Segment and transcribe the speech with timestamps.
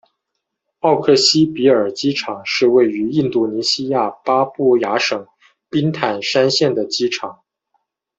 [0.79, 5.27] 奥克西比尔机场是位于印度尼西亚巴布亚省
[5.69, 7.43] 宾坦山县的机场。